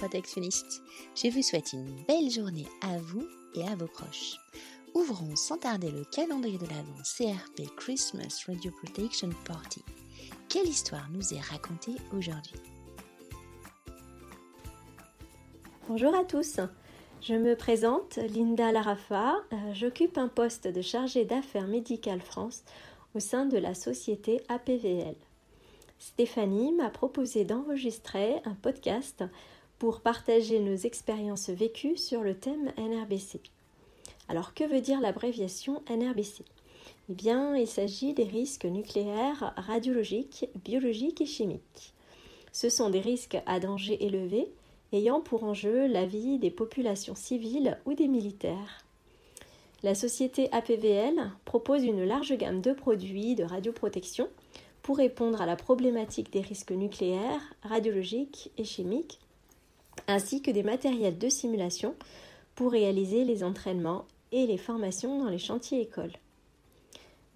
radioprotectionnistes. 0.00 0.82
Je 1.14 1.28
vous 1.28 1.42
souhaite 1.42 1.72
une 1.72 1.94
belle 2.08 2.30
journée 2.30 2.66
à 2.82 2.96
vous 2.98 3.26
et 3.54 3.66
à 3.66 3.74
vos 3.74 3.86
proches. 3.86 4.38
Ouvrons 4.94 5.36
sans 5.36 5.58
tarder 5.58 5.90
le 5.90 6.04
calendrier 6.04 6.58
de 6.58 6.66
l'Avent 6.66 7.02
CRP 7.02 7.74
Christmas 7.76 8.44
Radio 8.46 8.70
Protection 8.72 9.30
Party. 9.44 9.82
Quelle 10.48 10.66
histoire 10.68 11.08
nous 11.12 11.34
est 11.34 11.40
racontée 11.40 11.94
aujourd'hui? 12.16 12.60
Bonjour 15.88 16.14
à 16.14 16.24
tous, 16.24 16.60
je 17.20 17.34
me 17.34 17.54
présente 17.56 18.16
Linda 18.16 18.72
Larafa, 18.72 19.34
euh, 19.52 19.56
j'occupe 19.74 20.18
un 20.18 20.28
poste 20.28 20.68
de 20.68 20.82
chargée 20.82 21.24
d'affaires 21.24 21.66
médicales 21.66 22.20
France 22.20 22.62
au 23.14 23.20
sein 23.20 23.44
de 23.44 23.58
la 23.58 23.74
société 23.74 24.40
APVL. 24.48 25.16
Stéphanie 25.98 26.72
m'a 26.72 26.90
proposé 26.90 27.44
d'enregistrer 27.44 28.36
un 28.44 28.54
podcast 28.54 29.24
pour 29.80 30.02
partager 30.02 30.60
nos 30.60 30.76
expériences 30.76 31.48
vécues 31.48 31.96
sur 31.96 32.20
le 32.20 32.34
thème 32.34 32.70
NRBC. 32.76 33.40
Alors 34.28 34.52
que 34.52 34.64
veut 34.64 34.82
dire 34.82 35.00
l'abréviation 35.00 35.82
NRBC 35.88 36.44
Eh 37.08 37.14
bien, 37.14 37.56
il 37.56 37.66
s'agit 37.66 38.12
des 38.12 38.24
risques 38.24 38.66
nucléaires, 38.66 39.54
radiologiques, 39.56 40.50
biologiques 40.64 41.22
et 41.22 41.26
chimiques. 41.26 41.94
Ce 42.52 42.68
sont 42.68 42.90
des 42.90 43.00
risques 43.00 43.38
à 43.46 43.58
danger 43.58 44.04
élevé 44.04 44.52
ayant 44.92 45.22
pour 45.22 45.44
enjeu 45.44 45.86
la 45.86 46.04
vie 46.04 46.38
des 46.38 46.50
populations 46.50 47.14
civiles 47.14 47.78
ou 47.86 47.94
des 47.94 48.08
militaires. 48.08 48.84
La 49.82 49.94
société 49.94 50.52
APVL 50.52 51.30
propose 51.46 51.84
une 51.84 52.04
large 52.04 52.36
gamme 52.36 52.60
de 52.60 52.74
produits 52.74 53.34
de 53.34 53.44
radioprotection 53.44 54.28
pour 54.82 54.98
répondre 54.98 55.40
à 55.40 55.46
la 55.46 55.56
problématique 55.56 56.30
des 56.30 56.42
risques 56.42 56.72
nucléaires, 56.72 57.54
radiologiques 57.62 58.50
et 58.58 58.64
chimiques, 58.64 59.20
ainsi 60.10 60.42
que 60.42 60.50
des 60.50 60.62
matériels 60.62 61.18
de 61.18 61.28
simulation 61.28 61.94
pour 62.54 62.72
réaliser 62.72 63.24
les 63.24 63.42
entraînements 63.42 64.04
et 64.32 64.46
les 64.46 64.58
formations 64.58 65.18
dans 65.18 65.30
les 65.30 65.38
chantiers 65.38 65.80
écoles. 65.80 66.12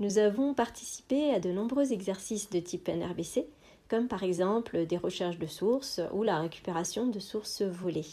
Nous 0.01 0.19
avons 0.19 0.55
participé 0.55 1.31
à 1.33 1.41
de 1.41 1.53
nombreux 1.53 1.93
exercices 1.93 2.51
de 2.51 2.59
type 2.59 2.89
NRBC, 2.89 3.47
comme 3.89 4.09
par 4.09 4.25
exemple 4.25 4.87
des 4.87 4.97
recherches 4.97 5.39
de 5.39 5.47
sources 5.47 6.01
ou 6.13 6.23
la 6.23 6.41
récupération 6.41 7.07
de 7.07 7.21
sources 7.21 7.63
volées. 7.63 8.07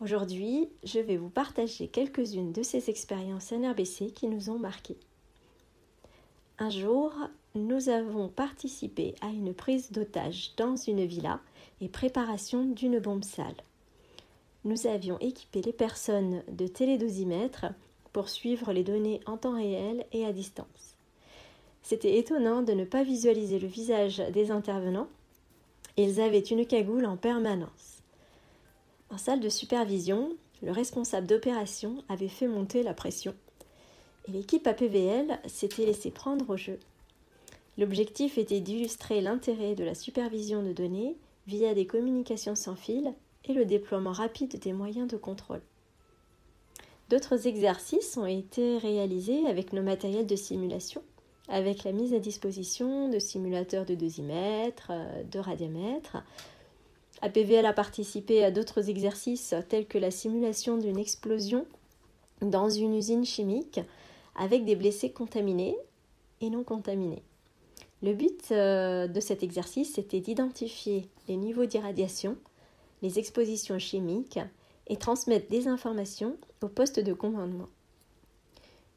Aujourd'hui, 0.00 0.68
je 0.82 0.98
vais 0.98 1.16
vous 1.16 1.30
partager 1.30 1.88
quelques-unes 1.88 2.52
de 2.52 2.62
ces 2.62 2.90
expériences 2.90 3.52
NRBC 3.52 4.12
qui 4.12 4.26
nous 4.26 4.50
ont 4.50 4.58
marquées. 4.58 4.98
Un 6.60 6.70
jour, 6.70 7.12
nous 7.56 7.88
avons 7.88 8.28
participé 8.28 9.16
à 9.20 9.26
une 9.26 9.52
prise 9.52 9.90
d'otage 9.90 10.52
dans 10.56 10.76
une 10.76 11.04
villa 11.04 11.40
et 11.80 11.88
préparation 11.88 12.64
d'une 12.64 13.00
bombe 13.00 13.24
sale. 13.24 13.56
Nous 14.64 14.86
avions 14.86 15.18
équipé 15.18 15.62
les 15.62 15.72
personnes 15.72 16.44
de 16.46 16.68
télédosimètres 16.68 17.66
pour 18.12 18.28
suivre 18.28 18.72
les 18.72 18.84
données 18.84 19.20
en 19.26 19.36
temps 19.36 19.56
réel 19.56 20.06
et 20.12 20.24
à 20.24 20.32
distance. 20.32 20.94
C'était 21.82 22.18
étonnant 22.18 22.62
de 22.62 22.72
ne 22.72 22.84
pas 22.84 23.02
visualiser 23.02 23.58
le 23.58 23.66
visage 23.66 24.22
des 24.32 24.52
intervenants. 24.52 25.08
Ils 25.96 26.20
avaient 26.20 26.38
une 26.38 26.66
cagoule 26.66 27.06
en 27.06 27.16
permanence. 27.16 28.00
En 29.10 29.18
salle 29.18 29.40
de 29.40 29.48
supervision, 29.48 30.30
le 30.62 30.70
responsable 30.70 31.26
d'opération 31.26 32.04
avait 32.08 32.28
fait 32.28 32.46
monter 32.46 32.84
la 32.84 32.94
pression 32.94 33.34
et 34.26 34.32
l'équipe 34.32 34.66
APVL 34.66 35.38
s'était 35.46 35.86
laissée 35.86 36.10
prendre 36.10 36.48
au 36.50 36.56
jeu. 36.56 36.78
L'objectif 37.76 38.38
était 38.38 38.60
d'illustrer 38.60 39.20
l'intérêt 39.20 39.74
de 39.74 39.84
la 39.84 39.94
supervision 39.94 40.62
de 40.62 40.72
données 40.72 41.16
via 41.46 41.74
des 41.74 41.86
communications 41.86 42.54
sans 42.54 42.76
fil 42.76 43.12
et 43.44 43.52
le 43.52 43.64
déploiement 43.64 44.12
rapide 44.12 44.58
des 44.58 44.72
moyens 44.72 45.08
de 45.08 45.16
contrôle. 45.16 45.60
D'autres 47.10 47.46
exercices 47.46 48.16
ont 48.16 48.26
été 48.26 48.78
réalisés 48.78 49.46
avec 49.46 49.72
nos 49.72 49.82
matériels 49.82 50.26
de 50.26 50.36
simulation, 50.36 51.02
avec 51.48 51.84
la 51.84 51.92
mise 51.92 52.14
à 52.14 52.18
disposition 52.18 53.10
de 53.10 53.18
simulateurs 53.18 53.84
de 53.84 53.94
dosimètres, 53.94 54.90
euh, 54.90 55.22
de 55.24 55.38
radiamètres. 55.38 56.16
APVL 57.20 57.66
a 57.66 57.72
participé 57.72 58.42
à 58.42 58.50
d'autres 58.50 58.88
exercices 58.88 59.54
tels 59.68 59.86
que 59.86 59.98
la 59.98 60.10
simulation 60.10 60.78
d'une 60.78 60.98
explosion 60.98 61.66
dans 62.40 62.70
une 62.70 62.94
usine 62.96 63.24
chimique 63.24 63.80
avec 64.34 64.64
des 64.64 64.76
blessés 64.76 65.10
contaminés 65.10 65.76
et 66.40 66.50
non 66.50 66.64
contaminés. 66.64 67.22
Le 68.02 68.12
but 68.12 68.50
euh, 68.50 69.06
de 69.06 69.20
cet 69.20 69.42
exercice 69.42 69.96
était 69.98 70.20
d'identifier 70.20 71.08
les 71.28 71.36
niveaux 71.36 71.64
d'irradiation, 71.64 72.36
les 73.02 73.18
expositions 73.18 73.78
chimiques 73.78 74.38
et 74.88 74.96
transmettre 74.96 75.48
des 75.48 75.68
informations 75.68 76.36
au 76.62 76.68
poste 76.68 77.00
de 77.00 77.12
commandement. 77.12 77.68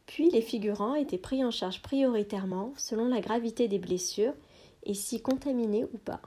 Puis 0.07 0.29
les 0.29 0.41
figurants 0.41 0.95
étaient 0.95 1.17
pris 1.17 1.43
en 1.43 1.51
charge 1.51 1.81
prioritairement 1.81 2.73
selon 2.77 3.07
la 3.07 3.21
gravité 3.21 3.67
des 3.67 3.79
blessures 3.79 4.33
et 4.83 4.93
si 4.93 5.21
contaminés 5.21 5.85
ou 5.85 5.97
pas. 5.97 6.21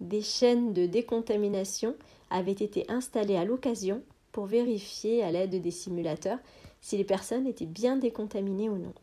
Des 0.00 0.22
chaînes 0.22 0.72
de 0.72 0.86
décontamination 0.86 1.94
avaient 2.30 2.52
été 2.52 2.84
installées 2.90 3.36
à 3.36 3.44
l'occasion 3.44 4.02
pour 4.32 4.46
vérifier 4.46 5.22
à 5.22 5.30
l'aide 5.30 5.60
des 5.62 5.70
simulateurs 5.70 6.38
si 6.86 6.96
les 6.96 7.02
personnes 7.02 7.48
étaient 7.48 7.66
bien 7.66 7.96
décontaminées 7.96 8.68
ou 8.68 8.78
non. 8.78 8.94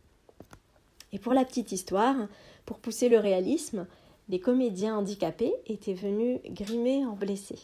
Et 1.12 1.20
pour 1.20 1.34
la 1.34 1.44
petite 1.44 1.74
histoire, 1.74 2.16
pour 2.66 2.80
pousser 2.80 3.10
le 3.10 3.20
réalisme, 3.20 3.88
des 4.30 4.40
comédiens 4.40 4.98
handicapés 4.98 5.54
étaient 5.68 5.94
venus 5.94 6.40
grimer 6.46 7.06
en 7.06 7.12
blessés. 7.12 7.60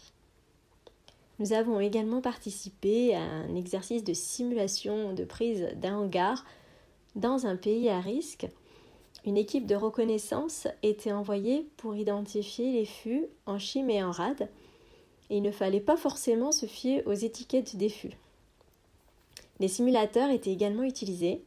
Nous 1.39 1.53
avons 1.53 1.79
également 1.79 2.19
participé 2.19 3.15
à 3.15 3.21
un 3.21 3.55
exercice 3.55 4.03
de 4.03 4.11
simulation 4.11 5.13
de 5.13 5.23
prise 5.23 5.69
d'un 5.77 5.99
hangar 5.99 6.43
dans 7.15 7.45
un 7.45 7.55
pays 7.55 7.87
à 7.87 8.01
risque. 8.01 8.45
Une 9.25 9.37
équipe 9.37 9.67
de 9.67 9.75
reconnaissance 9.75 10.67
était 10.83 11.13
envoyée 11.13 11.65
pour 11.77 11.95
identifier 11.95 12.73
les 12.73 12.85
fûts 12.85 13.27
en 13.45 13.57
chim 13.57 13.87
et 13.87 14.03
en 14.03 14.11
rade. 14.11 14.49
Et 15.29 15.37
il 15.37 15.43
ne 15.43 15.51
fallait 15.51 15.79
pas 15.79 15.95
forcément 15.95 16.51
se 16.51 16.65
fier 16.65 17.03
aux 17.05 17.13
étiquettes 17.13 17.77
des 17.77 17.87
fûts. 17.87 18.17
Les 19.59 19.67
simulateurs 19.67 20.29
étaient 20.29 20.51
également 20.51 20.83
utilisés 20.83 21.43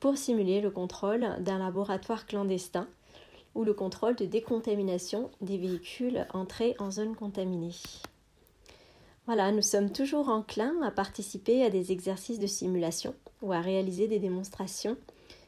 pour 0.00 0.16
simuler 0.16 0.60
le 0.60 0.70
contrôle 0.70 1.26
d'un 1.40 1.58
laboratoire 1.58 2.26
clandestin 2.26 2.86
ou 3.54 3.64
le 3.64 3.72
contrôle 3.72 4.14
de 4.16 4.26
décontamination 4.26 5.30
des 5.40 5.56
véhicules 5.56 6.26
entrés 6.34 6.76
en 6.78 6.90
zone 6.90 7.16
contaminée. 7.16 7.74
Voilà, 9.24 9.50
nous 9.50 9.62
sommes 9.62 9.90
toujours 9.90 10.28
enclins 10.28 10.80
à 10.82 10.90
participer 10.90 11.64
à 11.64 11.70
des 11.70 11.90
exercices 11.90 12.38
de 12.38 12.46
simulation 12.46 13.14
ou 13.42 13.52
à 13.52 13.60
réaliser 13.60 14.06
des 14.06 14.18
démonstrations. 14.18 14.96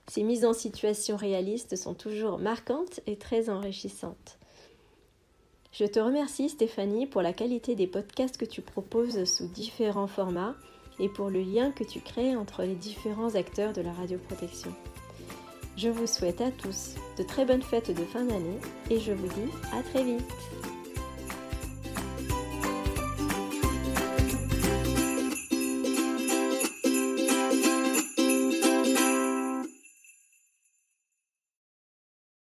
Ces 0.08 0.22
mises 0.22 0.46
en 0.46 0.54
situation 0.54 1.16
réalistes 1.16 1.76
sont 1.76 1.94
toujours 1.94 2.38
marquantes 2.38 3.00
et 3.06 3.16
très 3.16 3.50
enrichissantes. 3.50 4.38
Je 5.72 5.84
te 5.84 6.00
remercie 6.00 6.48
Stéphanie 6.48 7.06
pour 7.06 7.20
la 7.20 7.34
qualité 7.34 7.76
des 7.76 7.86
podcasts 7.86 8.38
que 8.38 8.46
tu 8.46 8.62
proposes 8.62 9.24
sous 9.24 9.46
différents 9.46 10.08
formats 10.08 10.56
et 11.00 11.08
pour 11.08 11.30
le 11.30 11.40
lien 11.40 11.70
que 11.70 11.84
tu 11.84 12.00
crées 12.00 12.36
entre 12.36 12.62
les 12.62 12.74
différents 12.74 13.34
acteurs 13.34 13.72
de 13.72 13.80
la 13.80 13.92
radioprotection. 13.92 14.72
Je 15.76 15.88
vous 15.88 16.06
souhaite 16.06 16.40
à 16.40 16.50
tous 16.50 16.94
de 17.16 17.22
très 17.22 17.44
bonnes 17.44 17.62
fêtes 17.62 17.96
de 17.96 18.04
fin 18.04 18.24
d'année 18.24 18.58
et 18.90 18.98
je 18.98 19.12
vous 19.12 19.28
dis 19.28 19.52
à 19.72 19.82
très 19.82 20.02
vite. 20.02 20.24